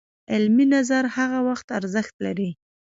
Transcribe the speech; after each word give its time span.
علمي 0.33 0.65
نظر 0.75 1.03
هغه 1.17 1.39
وخت 1.47 1.67
ارزښت 1.79 2.15
لري 2.25 2.49